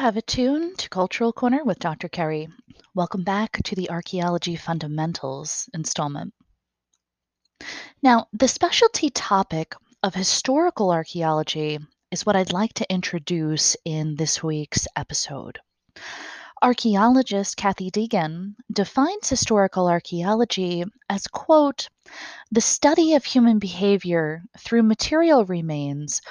[0.00, 2.08] have it tuned to Cultural Corner with Dr.
[2.08, 2.48] Keri.
[2.94, 6.32] Welcome back to the Archaeology Fundamentals installment.
[8.02, 14.42] Now, the specialty topic of historical archaeology is what I'd like to introduce in this
[14.42, 15.58] week's episode.
[16.62, 21.90] Archaeologist Kathy Deagan defines historical archaeology as, quote,
[22.50, 26.22] the study of human behavior through material remains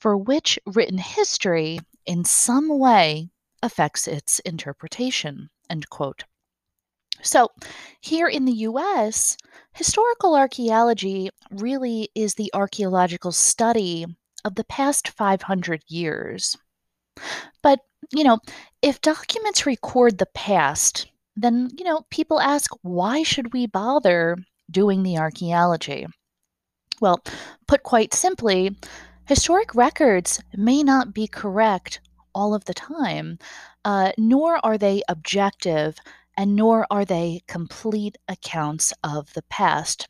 [0.00, 3.28] for which written history in some way
[3.62, 6.24] affects its interpretation, end quote.
[7.20, 7.50] So,
[8.00, 9.36] here in the US,
[9.74, 14.06] historical archaeology really is the archaeological study
[14.44, 16.56] of the past 500 years.
[17.62, 17.80] But,
[18.12, 18.38] you know,
[18.80, 24.36] if documents record the past, then, you know, people ask, why should we bother
[24.70, 26.06] doing the archaeology?
[27.00, 27.22] Well,
[27.66, 28.76] put quite simply,
[29.28, 32.00] historic records may not be correct
[32.34, 33.38] all of the time,
[33.84, 35.98] uh, nor are they objective
[36.38, 40.08] and nor are they complete accounts of the past.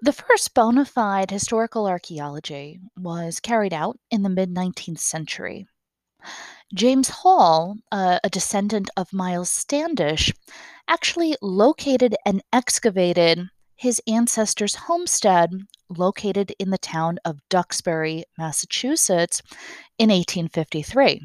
[0.00, 5.68] The first bona fide historical archaeology was carried out in the mid 19th century.
[6.74, 10.32] James Hall, uh, a descendant of Miles Standish,
[10.88, 13.48] actually located and excavated
[13.78, 15.52] his ancestors' homestead
[15.88, 19.40] located in the town of Duxbury, Massachusetts
[19.98, 21.22] in 1853.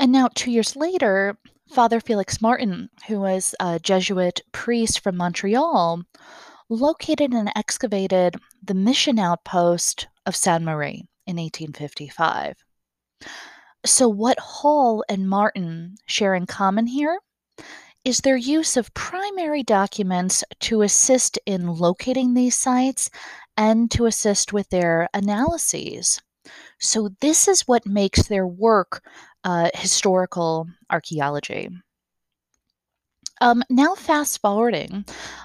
[0.00, 1.38] And now, two years later,
[1.70, 6.02] Father Felix Martin, who was a Jesuit priest from Montreal,
[6.68, 12.56] located and excavated the mission outpost of Sainte Marie in 1855.
[13.86, 17.18] So, what Hall and Martin share in common here
[18.08, 23.10] is their use of primary documents to assist in locating these sites
[23.58, 26.18] and to assist with their analyses.
[26.80, 29.04] So, this is what makes their work
[29.44, 31.68] uh, historical archaeology.
[33.40, 35.04] Um, now, fast forwarding,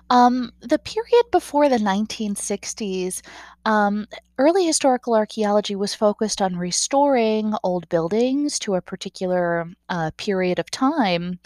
[0.10, 3.22] um, the period before the 1960s,
[3.66, 10.60] um, early historical archaeology was focused on restoring old buildings to a particular uh, period
[10.60, 11.40] of time,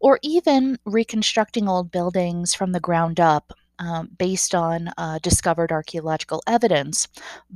[0.00, 6.42] or even reconstructing old buildings from the ground up um, based on uh, discovered archaeological
[6.46, 7.08] evidence,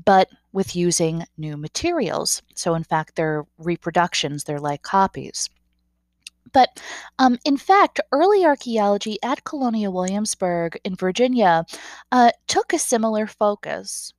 [0.05, 2.43] but with using new materials.
[2.55, 5.51] So, in fact, they're reproductions, they're like copies.
[6.55, 6.81] But
[7.19, 11.67] um, in fact, early archaeology at Colonial Williamsburg in Virginia
[12.11, 14.15] uh, took a similar focus.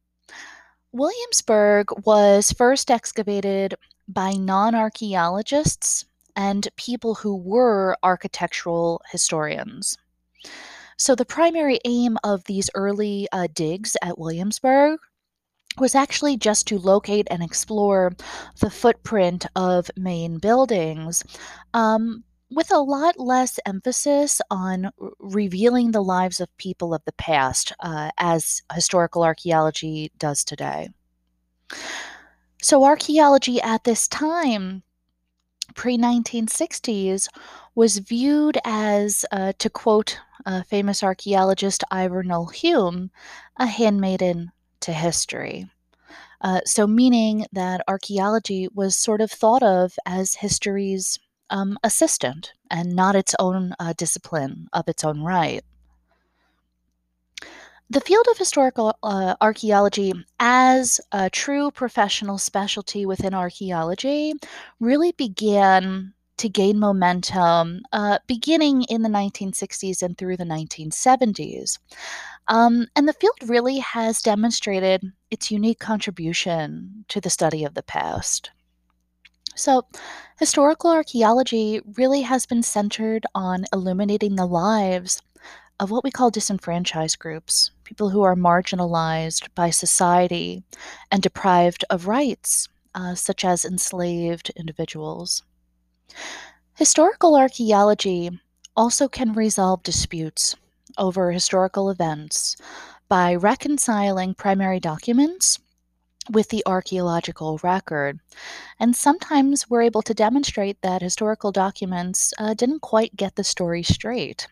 [0.92, 3.74] Williamsburg was first excavated
[4.08, 9.98] by non archaeologists and people who were architectural historians.
[10.98, 15.00] So, the primary aim of these early uh, digs at Williamsburg
[15.78, 18.14] was actually just to locate and explore
[18.60, 21.24] the footprint of main buildings,
[21.74, 27.12] um, with a lot less emphasis on r- revealing the lives of people of the
[27.14, 30.90] past, uh, as historical archaeology does today.
[32.62, 34.84] So, archaeology at this time,
[35.76, 37.28] pre 1960s,
[37.74, 43.12] was viewed as, uh, to quote uh, famous archaeologist Ivor Noel Hume,
[43.58, 44.52] a handmaiden
[44.86, 45.68] to history.
[46.42, 51.20] Uh, so, meaning that archaeology was sort of thought of as history's
[51.50, 55.64] um, assistant and not its own uh, discipline of its own right.
[57.90, 64.34] The field of historical uh, archaeology, as a true professional specialty within archaeology,
[64.80, 71.78] really began to gain momentum uh, beginning in the 1960s and through the 1970s.
[72.48, 77.84] Um, and the field really has demonstrated its unique contribution to the study of the
[77.84, 78.52] past.
[79.56, 79.88] So,
[80.38, 85.22] historical archaeology really has been centered on illuminating the lives
[85.80, 90.64] of what we call disenfranchised groups, people who are marginalized by society
[91.12, 95.44] and deprived of rights, uh, such as enslaved individuals.
[96.76, 98.30] Historical archaeology
[98.76, 100.56] also can resolve disputes
[100.98, 102.56] over historical events
[103.08, 105.60] by reconciling primary documents
[106.30, 108.20] with the archaeological record.
[108.80, 113.84] And sometimes we're able to demonstrate that historical documents uh, didn't quite get the story
[113.84, 114.48] straight.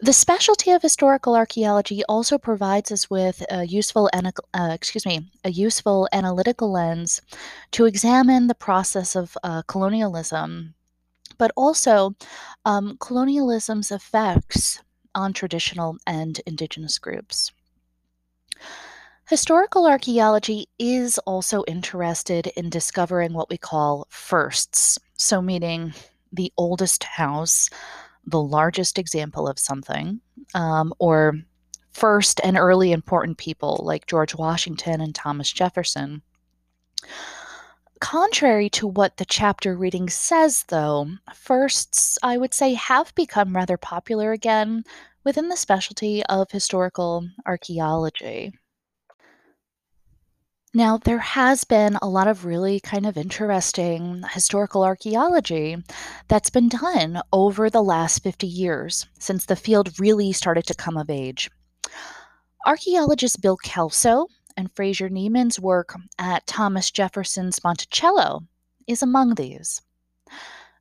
[0.00, 5.50] The specialty of historical archaeology also provides us with a useful, uh, excuse me, a
[5.50, 7.22] useful analytical lens
[7.70, 10.74] to examine the process of uh, colonialism,
[11.38, 12.14] but also
[12.66, 14.82] um, colonialism's effects
[15.14, 17.52] on traditional and indigenous groups.
[19.28, 25.94] Historical archaeology is also interested in discovering what we call firsts, so meaning
[26.32, 27.70] the oldest house,
[28.26, 30.20] the largest example of something,
[30.54, 31.34] um, or
[31.92, 36.20] first and early important people like George Washington and Thomas Jefferson.
[38.04, 43.78] Contrary to what the chapter reading says, though, firsts, I would say, have become rather
[43.78, 44.84] popular again
[45.24, 48.52] within the specialty of historical archaeology.
[50.74, 55.78] Now, there has been a lot of really kind of interesting historical archaeology
[56.28, 60.98] that's been done over the last 50 years since the field really started to come
[60.98, 61.50] of age.
[62.66, 68.44] Archaeologist Bill Kelso and Fraser Neiman's work at Thomas Jefferson's Monticello
[68.86, 69.80] is among these.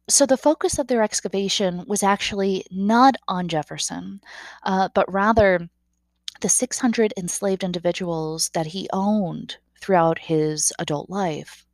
[0.09, 4.19] So, the focus of their excavation was actually not on Jefferson,
[4.63, 5.69] uh, but rather
[6.41, 11.65] the 600 enslaved individuals that he owned throughout his adult life.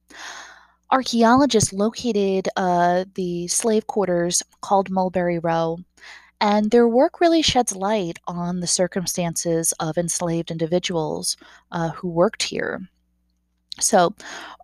[0.91, 5.79] Archaeologists located uh, the slave quarters called Mulberry Row,
[6.41, 11.37] and their work really sheds light on the circumstances of enslaved individuals
[11.71, 12.81] uh, who worked here.
[13.79, 14.13] So,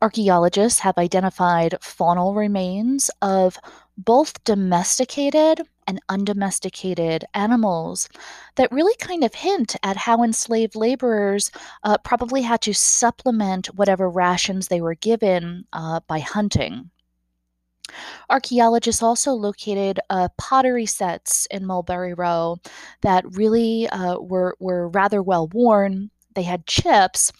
[0.01, 3.57] archaeologists have identified faunal remains of
[3.97, 8.09] both domesticated and undomesticated animals
[8.55, 11.51] that really kind of hint at how enslaved laborers
[11.83, 16.89] uh, probably had to supplement whatever rations they were given uh, by hunting.
[18.29, 22.57] Archaeologists also located uh, pottery sets in Mulberry Row
[23.01, 26.09] that really uh, were, were rather well worn.
[26.33, 27.31] They had chips,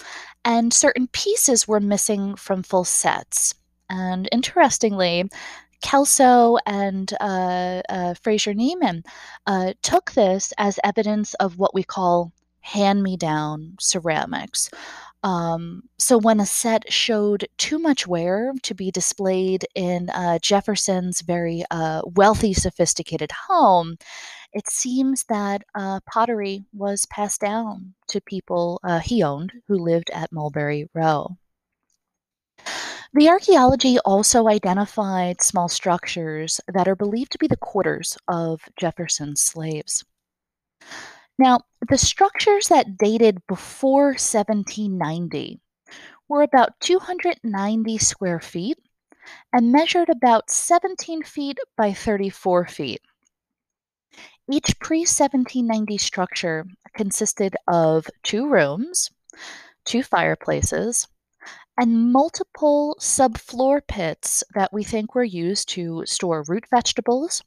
[0.46, 3.54] and certain pieces were missing from full sets.
[3.90, 5.30] And interestingly,
[5.82, 9.04] Kelso and uh, uh, Fraser Neiman
[9.46, 12.32] uh, took this as evidence of what we call
[12.62, 14.72] hand me down ceramics.
[15.26, 21.22] Um, so when a set showed too much wear to be displayed in uh, Jefferson's
[21.22, 23.98] very uh, wealthy, sophisticated home,
[24.54, 30.12] it seems that uh, pottery was passed down to people uh, he owned who lived
[30.12, 31.36] at Mulberry Row.
[33.16, 39.42] The archaeology also identified small structures that are believed to be the quarters of Jefferson's
[39.42, 40.06] slaves.
[41.38, 45.60] Now, the structures that dated before 1790
[46.30, 48.80] were about 290 square feet
[49.52, 53.02] and measured about 17 feet by 34 feet.
[54.50, 56.66] Each pre 1790 structure
[56.96, 59.12] consisted of two rooms,
[59.84, 61.08] two fireplaces,
[61.78, 67.44] and multiple subfloor pits that we think were used to store root vegetables,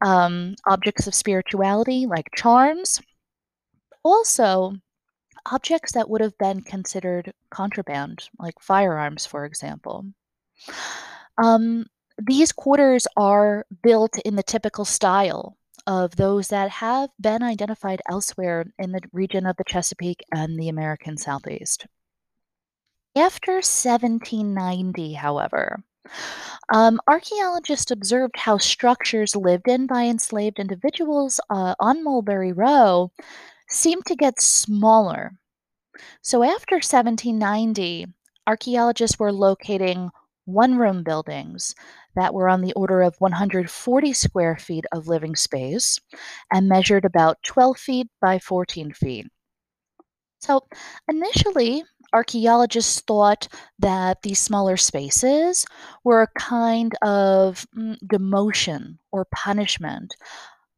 [0.00, 3.00] um, objects of spirituality like charms,
[4.06, 4.76] also
[5.52, 10.06] objects that would have been considered contraband, like firearms, for example.
[11.38, 11.86] Um,
[12.18, 15.56] these quarters are built in the typical style
[15.86, 20.68] of those that have been identified elsewhere in the region of the Chesapeake and the
[20.68, 21.86] American Southeast.
[23.16, 25.82] After 1790, however,
[26.72, 33.10] um, archaeologists observed how structures lived in by enslaved individuals uh, on Mulberry Row
[33.68, 35.32] seemed to get smaller.
[36.22, 38.06] So after 1790,
[38.46, 40.10] archaeologists were locating
[40.44, 41.74] one room buildings
[42.14, 45.98] that were on the order of 140 square feet of living space
[46.52, 49.26] and measured about 12 feet by 14 feet.
[50.40, 50.62] So
[51.08, 53.48] initially, archaeologists thought
[53.78, 55.66] that these smaller spaces
[56.04, 60.14] were a kind of mm, demotion or punishment.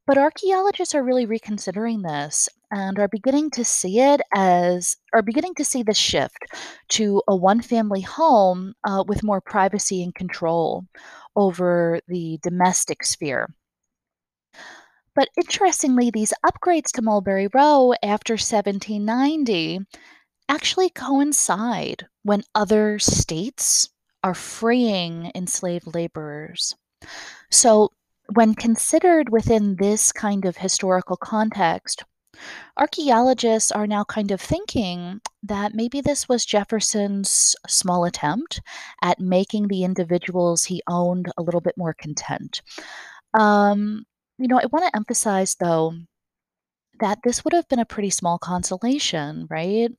[0.08, 5.54] But archaeologists are really reconsidering this and are beginning to see it as, are beginning
[5.56, 6.46] to see the shift
[6.92, 10.86] to a one family home uh, with more privacy and control
[11.36, 13.52] over the domestic sphere.
[15.14, 19.80] But interestingly, these upgrades to Mulberry Row after 1790
[20.48, 23.90] actually coincide when other states
[24.24, 26.74] are freeing enslaved laborers.
[27.50, 27.92] So,
[28.34, 32.04] when considered within this kind of historical context,
[32.76, 38.60] archaeologists are now kind of thinking that maybe this was Jefferson's small attempt
[39.02, 42.60] at making the individuals he owned a little bit more content.
[43.34, 44.04] Um,
[44.38, 45.94] you know, I want to emphasize though
[47.00, 49.90] that this would have been a pretty small consolation, right?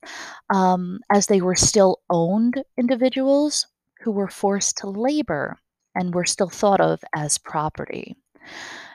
[0.50, 3.66] Um, as they were still owned individuals
[4.02, 5.58] who were forced to labor
[5.94, 8.16] and were still thought of as property.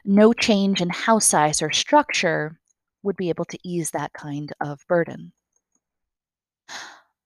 [0.04, 2.60] No change in house size or structure
[3.04, 5.32] would be able to ease that kind of burden.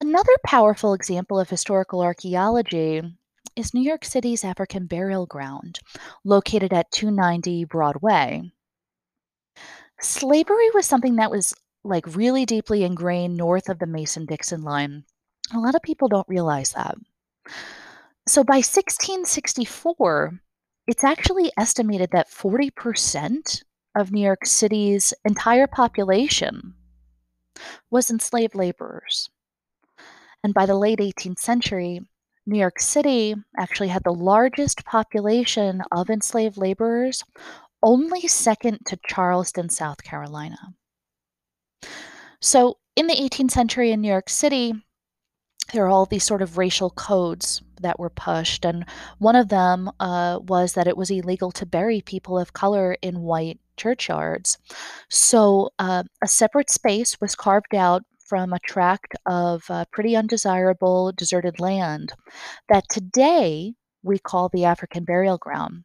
[0.02, 3.02] Another powerful example of historical archaeology
[3.56, 5.80] is New York City's African Burial Ground,
[6.24, 8.50] located at 290 Broadway.
[10.00, 15.04] Slavery was something that was like really deeply ingrained north of the Mason Dixon line.
[15.54, 16.96] A lot of people don't realize that.
[18.28, 20.40] So by 1664,
[20.90, 23.64] it's actually estimated that 40%
[23.96, 26.74] of New York City's entire population
[27.92, 29.30] was enslaved laborers.
[30.44, 32.00] And by the late 18th century,
[32.48, 37.24] New York City actually had the largest population of enslaved laborers,
[37.84, 40.74] only second to Charleston, South Carolina.
[42.42, 44.74] So, in the 18th century in New York City,
[45.72, 48.86] there are all these sort of racial codes that were pushed, and
[49.18, 53.22] one of them uh, was that it was illegal to bury people of color in
[53.22, 54.58] white churchyards.
[55.10, 61.12] So, uh, a separate space was carved out from a tract of uh, pretty undesirable
[61.14, 62.14] deserted land
[62.70, 65.84] that today we call the African burial ground.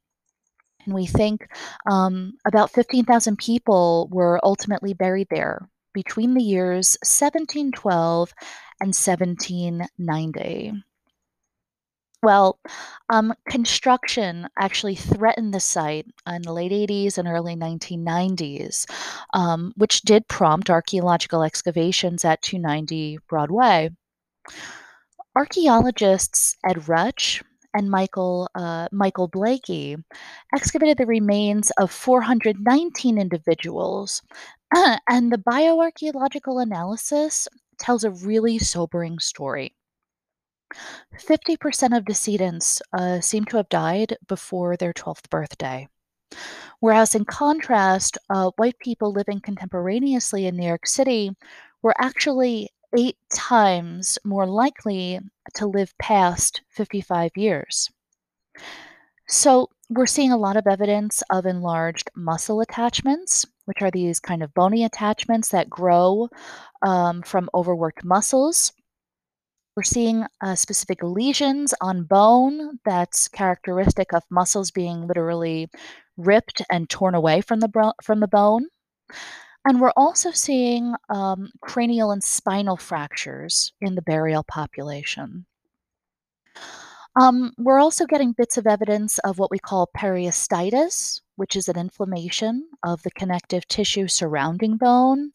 [0.85, 1.49] And we think
[1.91, 8.35] um, about 15,000 people were ultimately buried there between the years 1712
[8.81, 10.85] and 1790.
[12.25, 12.59] Well,
[13.11, 18.87] um, construction actually threatened the site in the late 80s and early 1990s,
[19.35, 23.91] um, which did prompt archaeological excavations at 290 Broadway.
[25.37, 27.43] Archaeologists Ed Rutsch
[27.75, 29.97] and Michael uh, Michael Blakey
[30.57, 34.23] excavated the remains of 419 individuals,
[34.75, 39.75] and the bioarchaeological analysis tells a really sobering story.
[41.19, 45.89] 50% of decedents uh, seem to have died before their 12th birthday.
[46.81, 51.31] Whereas, in contrast, uh, white people living contemporaneously in New York City
[51.83, 55.21] were actually eight times more likely
[55.55, 57.91] to live past 55 years.
[59.27, 64.43] So, we're seeing a lot of evidence of enlarged muscle attachments, which are these kind
[64.43, 66.29] of bony attachments that grow
[66.83, 68.73] um, from overworked muscles.
[69.77, 75.69] We're seeing uh, specific lesions on bone that's characteristic of muscles being literally
[76.17, 78.69] ripped and torn away from the, bro- from the bone.
[79.65, 85.47] And we're also seeing um, cranial and spinal fractures in the burial population.
[87.21, 91.79] Um, we're also getting bits of evidence of what we call periostitis, which is an
[91.79, 95.33] inflammation of the connective tissue surrounding bone.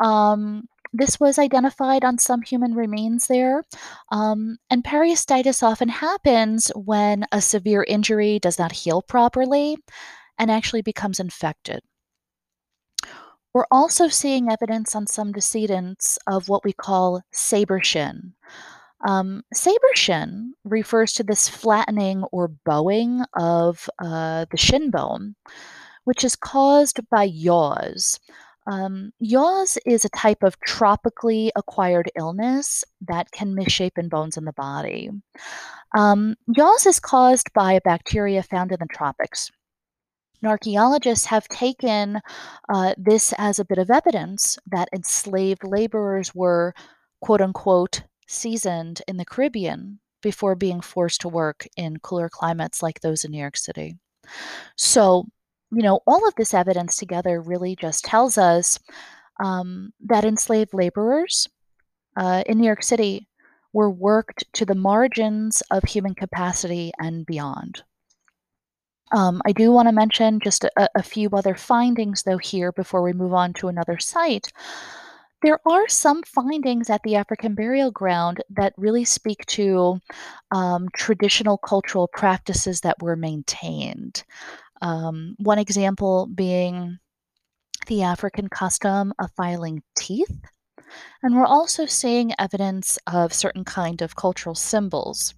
[0.00, 3.62] Um, this was identified on some human remains there.
[4.10, 9.76] Um, and periostitis often happens when a severe injury does not heal properly
[10.38, 11.80] and actually becomes infected.
[13.52, 18.34] We're also seeing evidence on some decedents of what we call saber shin.
[19.06, 25.36] Um, saber shin refers to this flattening or bowing of uh, the shin bone,
[26.04, 28.20] which is caused by yaws.
[28.66, 34.52] Um, yaws is a type of tropically acquired illness that can misshapen bones in the
[34.52, 35.10] body.
[35.96, 39.50] Um, yaws is caused by a bacteria found in the tropics.
[40.42, 42.20] And archaeologists have taken
[42.68, 46.74] uh, this as a bit of evidence that enslaved laborers were,
[47.20, 53.00] quote unquote, seasoned in the Caribbean before being forced to work in cooler climates like
[53.00, 53.96] those in New York City.
[54.76, 55.26] So,
[55.70, 58.78] you know, all of this evidence together really just tells us
[59.40, 61.48] um, that enslaved laborers
[62.16, 63.28] uh, in New York City
[63.72, 67.82] were worked to the margins of human capacity and beyond.
[69.12, 73.02] Um, I do want to mention just a, a few other findings, though, here before
[73.02, 74.52] we move on to another site.
[75.42, 80.00] There are some findings at the African burial ground that really speak to
[80.50, 84.24] um, traditional cultural practices that were maintained.
[84.82, 86.98] Um, one example being
[87.86, 90.40] the African custom of filing teeth.
[91.22, 95.34] And we're also seeing evidence of certain kind of cultural symbols.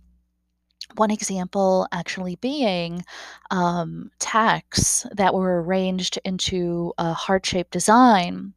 [0.97, 3.04] One example actually being
[3.50, 8.54] um, tacks that were arranged into a heart shaped design.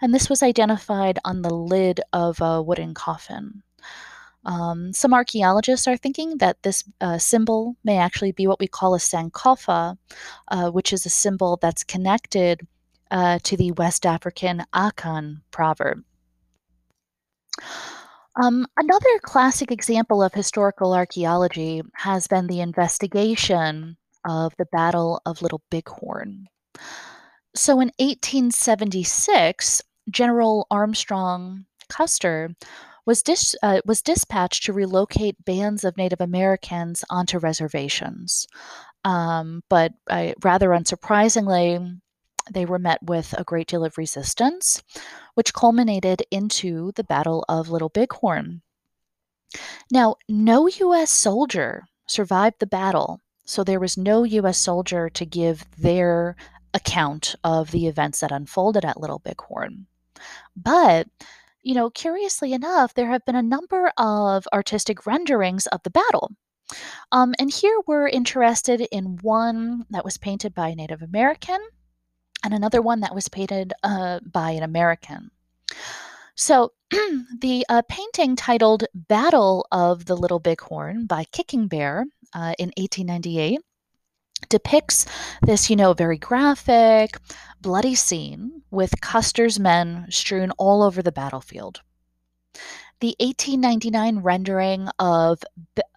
[0.00, 3.62] And this was identified on the lid of a wooden coffin.
[4.44, 8.94] Um, some archaeologists are thinking that this uh, symbol may actually be what we call
[8.94, 9.96] a Sankofa,
[10.48, 12.66] uh, which is a symbol that's connected
[13.10, 16.04] uh, to the West African Akan proverb.
[18.40, 25.42] Um, another classic example of historical archaeology has been the investigation of the Battle of
[25.42, 26.46] Little Bighorn.
[27.54, 32.54] So in 1876, General Armstrong Custer
[33.10, 38.46] was, dis- uh, was dispatched to relocate bands of Native Americans onto reservations.
[39.04, 42.00] Um, but uh, rather unsurprisingly,
[42.52, 44.84] they were met with a great deal of resistance,
[45.34, 48.62] which culminated into the Battle of Little Bighorn.
[49.90, 51.10] Now, no U.S.
[51.10, 54.58] soldier survived the battle, so there was no U.S.
[54.58, 56.36] soldier to give their
[56.74, 59.86] account of the events that unfolded at Little Bighorn.
[60.54, 61.08] But,
[61.62, 66.32] you know, curiously enough, there have been a number of artistic renderings of the battle.
[67.12, 71.58] Um, and here we're interested in one that was painted by a Native American
[72.44, 75.30] and another one that was painted uh, by an American.
[76.36, 82.72] So the uh, painting titled Battle of the Little Bighorn by Kicking Bear uh, in
[82.76, 83.60] 1898
[84.48, 85.06] depicts
[85.42, 87.18] this, you know, very graphic,
[87.60, 91.80] bloody scene with Custer's men strewn all over the battlefield.
[93.00, 95.42] The 1899 rendering of,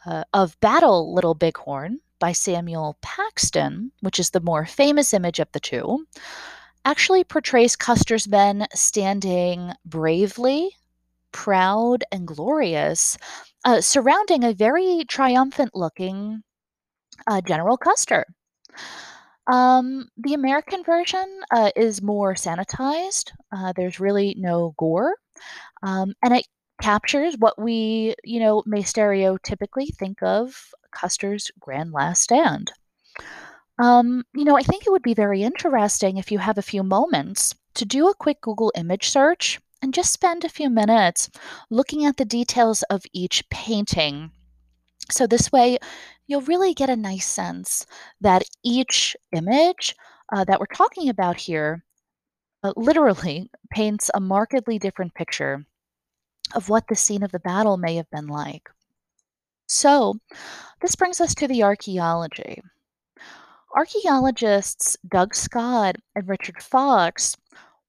[0.06, 5.52] uh, of Battle Little Bighorn by Samuel Paxson, which is the more famous image of
[5.52, 6.06] the two,
[6.86, 10.72] actually portrays Custer's men standing bravely,
[11.32, 13.18] proud, and glorious,
[13.66, 16.44] uh, surrounding a very triumphant looking
[17.28, 18.26] uh, General Custer.
[19.48, 23.32] Um, the American version uh, is more sanitized.
[23.52, 25.16] Uh, there's really no gore,
[25.82, 26.48] um, and it
[26.82, 32.72] captures what we, you know, may stereotypically think of Custer's grand last stand.
[33.80, 36.84] Um, you know, I think it would be very interesting if you have a few
[36.84, 41.30] moments to do a quick Google image search and just spend a few minutes
[41.70, 44.32] looking at the details of each painting.
[45.12, 45.80] So this way,
[46.28, 47.86] you'll really get a nice sense
[48.22, 49.96] that each image
[50.32, 51.84] uh, that we're talking about here
[52.64, 55.66] uh, literally paints a markedly different picture
[56.56, 58.70] of what the scene of the battle may have been like.
[59.68, 60.16] So,
[60.82, 62.62] this brings us to the archaeology.
[63.76, 67.36] Archaeologists Doug Scott and Richard Fox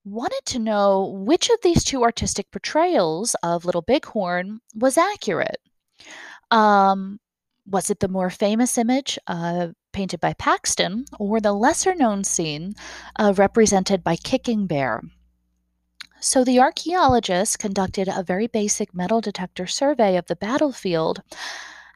[0.05, 5.59] wanted to know which of these two artistic portrayals of Little Bighorn was accurate.
[6.51, 7.19] Um,
[7.67, 12.75] was it the more famous image uh, painted by Paxson or the lesser known scene
[13.17, 15.03] uh, represented by Kicking Bear?
[16.21, 21.23] So the archaeologists conducted a very basic metal detector survey of the battlefield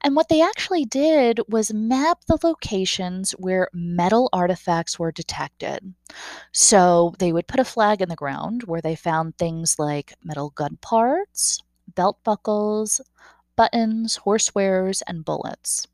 [0.02, 5.94] and what they actually did was map the locations where metal artifacts were detected.
[6.52, 10.50] So they would put a flag in the ground where they found things like metal
[10.50, 11.62] gun parts,
[11.94, 13.00] belt buckles,
[13.59, 15.88] buttons, horsewares, and bullets.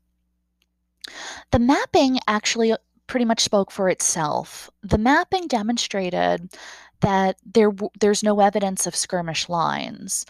[1.51, 2.75] The mapping actually
[3.07, 4.69] pretty much spoke for itself.
[4.83, 6.55] The mapping demonstrated
[7.01, 10.25] that there there's no evidence of skirmish lines.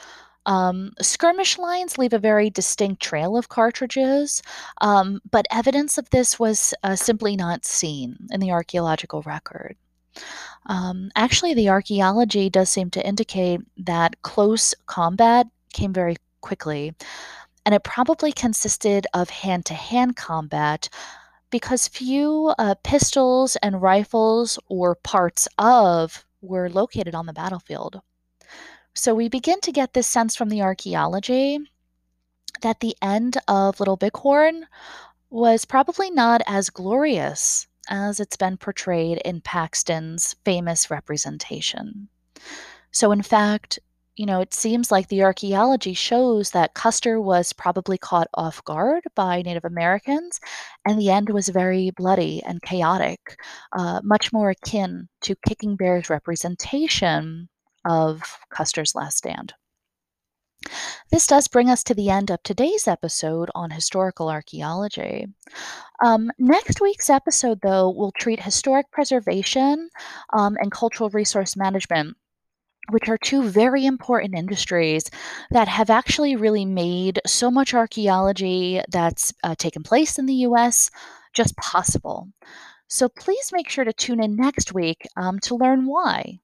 [0.45, 4.41] Um, skirmish lines leave a very distinct trail of cartridges,
[4.79, 9.75] um, but evidence of this was uh, simply not seen in the archaeological record.
[10.67, 16.93] Um, actually, the archaeology does seem to indicate that close combat came very quickly,
[17.65, 20.87] and it probably consisted of hand to hand combat
[21.49, 28.01] because few uh, pistols and rifles or parts of were located on the battlefield.
[28.93, 31.59] So we begin to get this sense from the archaeology
[32.61, 34.67] that the end of Little Bighorn
[35.29, 42.07] was probably not as glorious as it's been portrayed in Paxson's famous representation.
[42.91, 43.79] So, in fact,
[44.15, 49.03] you know, it seems like the archaeology shows that Custer was probably caught off guard
[49.15, 50.39] by Native Americans,
[50.85, 53.37] and the end was very bloody and chaotic,
[53.73, 57.49] uh, much more akin to Kicking Bear's representation
[57.85, 59.53] of Custer's Last Stand.
[61.11, 65.27] This does bring us to the end of today's episode on historical archaeology.
[66.03, 69.89] Um, next week's episode, though, will treat historic preservation
[70.33, 72.17] um, and cultural resource management
[72.89, 75.09] which are two very important industries
[75.51, 80.89] that have actually really made so much archaeology that's uh, taken place in the US
[81.33, 82.29] just possible.
[82.87, 86.39] So please make sure to tune in next week um, to learn why.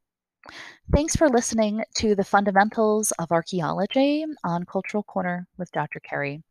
[0.94, 6.00] Thanks for listening to the fundamentals of archaeology on Cultural Corner with Dr.
[6.00, 6.44] Keri.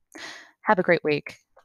[0.62, 1.36] Have a great week.